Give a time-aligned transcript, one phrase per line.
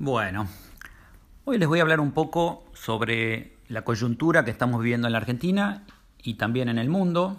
[0.00, 0.46] Bueno,
[1.44, 5.18] hoy les voy a hablar un poco sobre la coyuntura que estamos viviendo en la
[5.18, 5.82] Argentina
[6.22, 7.36] y también en el mundo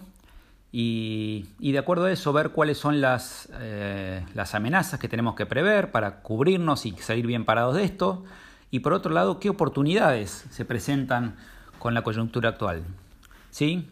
[0.70, 5.46] y, de acuerdo a eso ver cuáles son las, eh, las amenazas que tenemos que
[5.46, 8.26] prever para cubrirnos y salir bien parados de esto
[8.72, 11.38] y por otro lado qué oportunidades se presentan
[11.80, 12.84] con la coyuntura actual.
[13.52, 13.90] ¿Sí?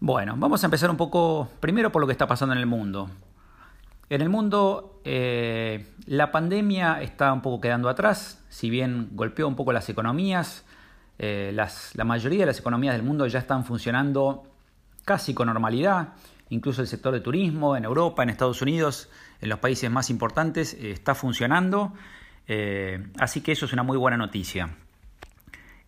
[0.00, 3.08] Bueno, vamos a empezar un poco primero por lo que está pasando en el mundo.
[4.10, 9.54] En el mundo eh, la pandemia está un poco quedando atrás, si bien golpeó un
[9.54, 10.64] poco las economías,
[11.20, 14.50] eh, la mayoría de las economías del mundo ya están funcionando
[15.04, 16.14] casi con normalidad,
[16.48, 19.08] incluso el sector de turismo en Europa, en Estados Unidos,
[19.40, 21.92] en los países más importantes, eh, está funcionando,
[23.20, 24.70] así que eso es una muy buena noticia.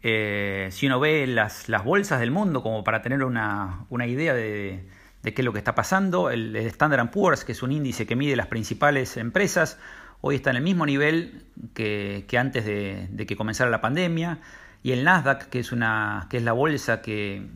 [0.00, 4.86] si uno ve las, bolsas del mundo como para tener una idea de,
[5.22, 6.30] de qué es lo que está pasando.
[6.30, 9.78] El, Standard Poor's, que es un índice que mide las principales empresas,
[10.20, 14.40] hoy está en el mismo nivel que, antes de, que comenzara la pandemia.
[14.82, 17.46] Y el Nasdaq, que es, una, que es la bolsa que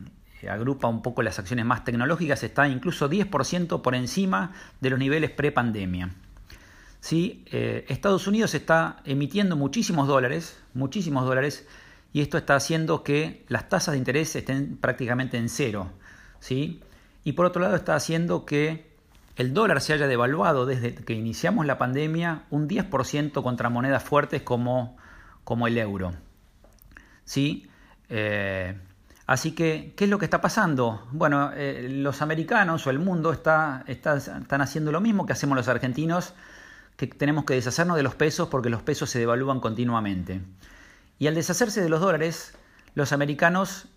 [0.49, 5.31] agrupa un poco las acciones más tecnológicas, está incluso 10% por encima de los niveles
[5.31, 6.11] pre-pandemia.
[6.99, 7.43] ¿Sí?
[7.51, 11.67] Eh, Estados Unidos está emitiendo muchísimos dólares, muchísimos dólares,
[12.13, 15.91] y esto está haciendo que las tasas de interés estén prácticamente en cero.
[16.39, 16.81] ¿sí?
[17.27, 18.87] Y por otro lado está haciendo que
[19.35, 24.43] el dólar se haya devaluado desde que iniciamos la pandemia un 10% contra monedas fuertes
[24.43, 24.95] como,
[25.43, 26.13] como el euro.
[27.25, 27.69] ¿Sí?
[28.07, 28.79] Eh,
[29.25, 31.05] así que, ¿qué es lo que está pasando?
[31.11, 35.67] Bueno, eh, los americanos o el mundo está, están haciendo lo mismo que hacemos los
[35.67, 36.33] argentinos,
[36.95, 40.39] que tenemos que deshacernos de los pesos porque los pesos se devalúan continuamente.
[41.19, 42.53] Y al deshacerse de los dólares,
[42.95, 43.89] los americanos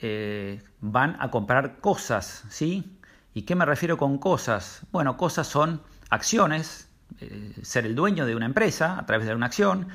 [0.00, 2.98] eh, van a comprar cosas, ¿sí?
[3.34, 4.86] ¿Y qué me refiero con cosas?
[4.92, 6.88] Bueno, cosas son acciones,
[7.20, 9.88] eh, ser el dueño de una empresa a través de una acción.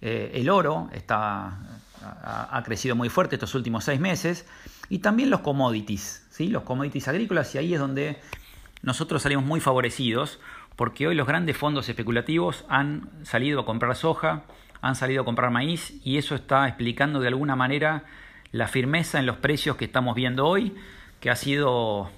[0.00, 1.58] Eh, el oro está,
[2.02, 4.46] ha, crecido muy fuerte estos últimos seis meses.
[4.88, 6.48] Y también los commodities, ¿sí?
[6.48, 8.18] los commodities agrícolas, y ahí es donde
[8.82, 10.40] nosotros salimos muy favorecidos,
[10.76, 14.44] porque hoy los grandes fondos especulativos han salido a comprar soja,
[14.80, 18.04] han salido a comprar maíz, y eso está explicando de alguna manera
[18.52, 20.74] la firmeza en los precios que estamos viendo hoy,
[21.20, 22.10] que ha sido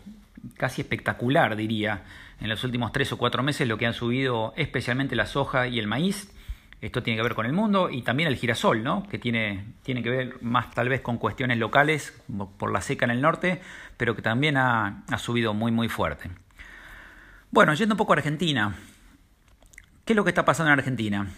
[0.57, 2.05] casi espectacular, diría,
[2.41, 5.79] en los últimos tres o cuatro meses, lo que han subido especialmente la soja y
[5.79, 6.33] el maíz.
[6.81, 9.07] Esto tiene que ver con el mundo y también el girasol, ¿no?
[9.07, 12.19] que tiene, tiene que ver más tal vez con cuestiones locales
[12.57, 13.61] por la seca en el norte,
[13.99, 16.31] pero que también ha, subido muy muy fuerte.
[17.51, 18.75] Bueno, yendo un poco a Argentina,
[20.07, 21.29] ¿qué es lo que está pasando en Argentina?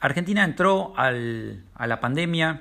[0.00, 2.60] Argentina entró al, a la pandemia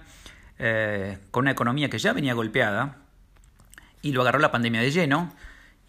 [0.64, 2.98] eh, con una economía que ya venía golpeada
[4.04, 5.34] y lo agarró la pandemia de lleno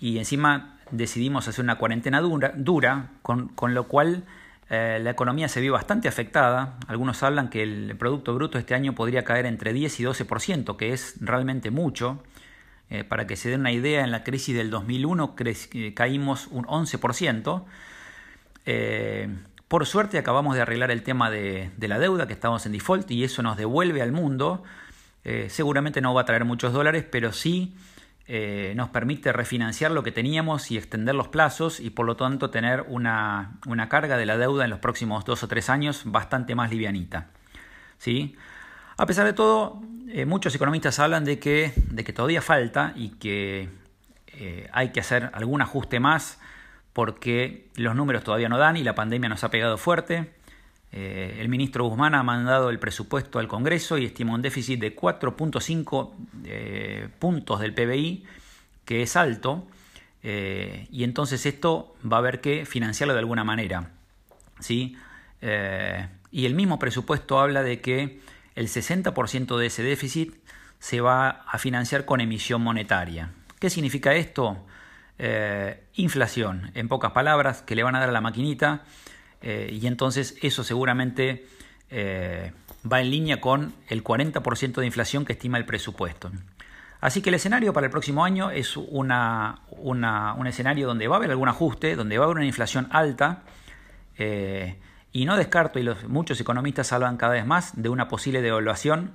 [0.01, 4.25] y encima decidimos hacer una cuarentena dura, dura con, lo cual
[4.71, 6.79] eh, la economía se vio bastante afectada.
[6.87, 10.95] Algunos hablan que el Producto Bruto este año podría caer entre 10 y 12%, que
[10.95, 12.23] es realmente mucho.
[12.89, 15.37] Eh, para que se den una idea, en la crisis del 2001
[15.95, 17.65] caímos un 11%.
[19.73, 23.25] Por suerte acabamos de arreglar el tema de, la deuda, que estamos en default, y
[23.25, 24.65] eso nos devuelve al mundo.
[25.25, 27.75] Eh, seguramente no va a traer muchos dólares, pero sí
[28.27, 32.51] eh, nos permite refinanciar lo que teníamos y extender los plazos y por lo tanto
[32.51, 36.71] tener una, carga de la deuda en los próximos dos o tres años bastante más
[36.71, 37.29] livianita.
[37.97, 38.37] ¿Sí?
[38.99, 43.13] A pesar de todo, eh, muchos economistas hablan de que, de que todavía falta y
[43.13, 43.71] que
[44.71, 46.39] hay que hacer algún ajuste más
[46.93, 50.33] porque los números todavía no dan y la pandemia nos ha pegado fuerte.
[50.93, 54.95] Eh, el ministro Guzmán ha mandado el presupuesto al Congreso y estima un déficit de
[54.95, 56.11] 4.5
[56.45, 58.25] eh, puntos del PBI,
[58.85, 59.67] que es alto,
[60.23, 63.91] eh, y entonces esto va a haber que financiarlo de alguna manera.
[64.61, 64.97] ¿sí?
[66.31, 68.21] y el mismo presupuesto habla de que
[68.55, 70.37] el 60% de ese déficit
[70.79, 73.33] se va a financiar con emisión monetaria.
[73.59, 74.65] ¿Qué significa esto?
[75.25, 78.83] Eh, inflación, en pocas palabras, que le van a dar a la maquinita
[79.41, 81.47] eh, y entonces eso seguramente
[81.91, 82.51] eh,
[82.93, 86.33] va en línea con el 40% de inflación que estima el presupuesto.
[87.01, 89.13] Así que el escenario para el próximo año es un
[90.45, 93.45] escenario donde va a haber algún ajuste, donde va a haber una inflación alta
[94.19, 99.13] y no descarto, y los, muchos economistas hablan cada vez más de una posible devaluación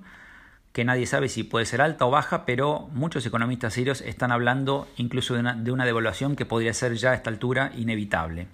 [0.78, 4.88] que nadie sabe si puede ser alta o baja, pero muchos economistas serios están hablando
[4.96, 5.40] incluso de
[5.72, 8.46] una, devaluación que podría ser ya a esta altura inevitable.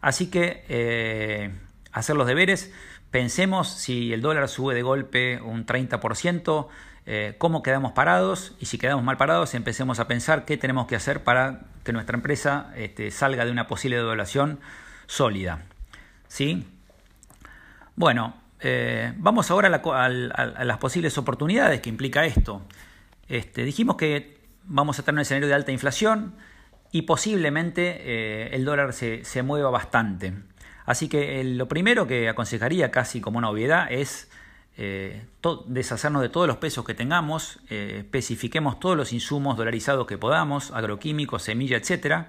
[0.00, 1.50] Así que eh,
[1.90, 2.72] hacer los deberes,
[3.10, 6.68] pensemos si el dólar sube de golpe un 30%,
[7.06, 10.94] eh, cómo quedamos parados y si quedamos mal parados empecemos a pensar qué tenemos que
[10.94, 14.60] hacer para que nuestra empresa este, salga de una posible devaluación
[15.08, 15.64] sólida.
[16.28, 16.64] ¿Sí?
[17.96, 22.62] Bueno, eh, vamos ahora a, las posibles oportunidades que implica esto.
[23.28, 26.34] Este, dijimos que vamos a tener un escenario de alta inflación
[26.92, 30.34] y posiblemente eh, el dólar se, mueva bastante.
[30.84, 34.30] Así que lo primero que aconsejaría casi como una obviedad es
[34.76, 35.24] eh,
[35.66, 41.42] deshacernos de todos los pesos que tengamos, especifiquemos todos los insumos dolarizados que podamos, agroquímicos,
[41.42, 42.26] semilla, etc.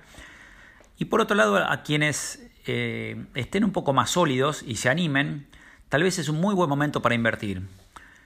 [0.98, 5.48] Y por otro lado, a quienes estén un poco más sólidos y se animen,
[5.92, 7.68] tal vez es un muy buen momento para invertir.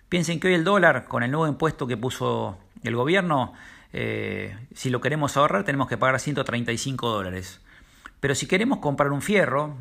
[0.07, 3.53] Piensen que hoy el dólar, con el nuevo impuesto que puso el gobierno,
[3.91, 7.59] eh, si lo queremos ahorrar tenemos que pagar 135 dólares.
[8.19, 9.73] Pero si queremos comprar un fierro,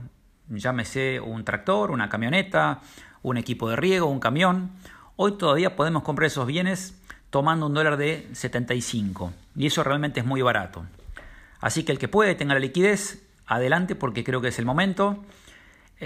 [0.48, 2.80] llámese un tractor, una camioneta,
[3.22, 4.70] un equipo de riego, un camión,
[5.16, 6.98] hoy todavía podemos comprar esos bienes
[7.28, 9.30] tomando un dólar de 75.
[9.56, 10.86] Y eso realmente es muy barato.
[11.60, 15.22] Así que el que puede tenga la liquidez, adelante porque creo que es el momento.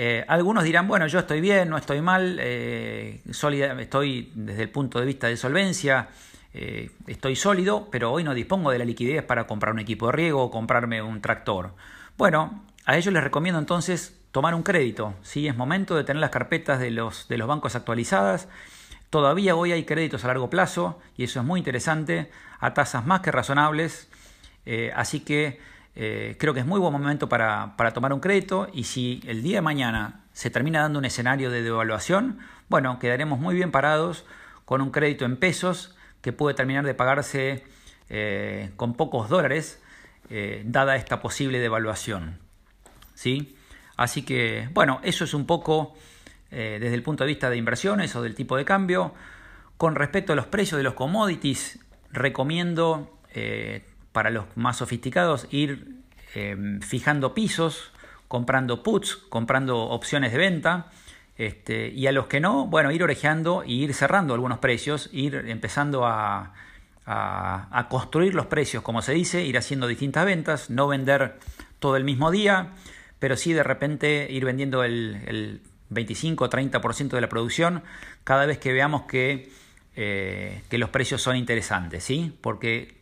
[0.01, 5.01] Eh, algunos dirán, bueno, yo estoy bien, no estoy mal, eh, estoy desde el punto
[5.01, 6.07] de vista de solvencia,
[6.55, 10.13] eh, estoy sólido, pero hoy no dispongo de la liquidez para comprar un equipo de
[10.13, 11.75] riego o comprarme un tractor.
[12.17, 15.15] Bueno, a ellos les recomiendo entonces tomar un crédito.
[15.23, 15.49] ¿sí?
[15.49, 18.49] Es momento de tener las carpetas de los, de los bancos actualizadas.
[19.11, 22.31] Todavía hoy hay créditos a largo plazo y eso es muy interesante,
[22.61, 24.09] a tasas más que razonables.
[24.95, 25.59] así que
[26.01, 29.57] eh, creo que es muy buen momento para, tomar un crédito y si el día
[29.57, 34.25] de mañana se termina dando un escenario de devaluación, bueno, quedaremos muy bien parados
[34.65, 37.65] con un crédito en pesos que puede terminar de pagarse
[38.11, 39.83] eh, con pocos dólares,
[40.31, 42.39] eh, dada esta posible devaluación.
[43.15, 43.57] ¿Sí?
[43.97, 45.97] Así que, bueno, eso es un poco
[46.51, 49.13] desde el punto de vista de inversiones o del tipo de cambio.
[49.77, 51.81] Con respecto a los precios de los commodities,
[52.13, 53.19] recomiendo
[54.19, 55.95] para los más sofisticados ir
[56.35, 57.93] em, fijando pisos,
[58.27, 60.87] comprando puts, comprando opciones de venta.
[61.37, 65.37] Este, y a los que no, bueno, ir orejeando y ir cerrando algunos precios, ir
[65.47, 66.53] empezando a,
[67.89, 71.39] construir los precios, como se dice, ir haciendo distintas ventas, no vender
[71.79, 72.73] todo el mismo día,
[73.21, 75.61] pero sí de repente ir vendiendo el, el
[75.91, 77.85] 25 o 30% de la producción
[78.25, 79.53] cada vez que veamos que,
[79.95, 82.37] eh, que los precios son interesantes, ¿sí?
[82.41, 82.98] Porque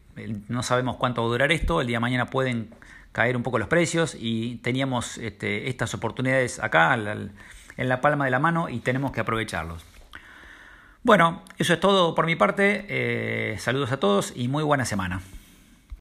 [0.48, 2.70] no sabemos cuánto va a durar esto, el día de mañana pueden
[3.12, 8.30] caer un poco los precios y teníamos este, estas oportunidades acá en la palma de
[8.30, 9.84] la mano y tenemos que aprovecharlos.
[11.02, 15.20] Bueno, eso es todo por mi parte, eh, saludos a todos y muy buena semana.